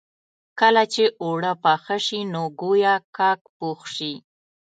کله 0.59 0.83
چې 0.93 1.03
اوړه 1.23 1.53
پاخه 1.63 1.97
شي 2.05 2.19
نو 2.33 2.43
ګويا 2.59 2.95
کاک 3.17 3.41
پوخ 3.57 3.79
شي. 3.95 4.13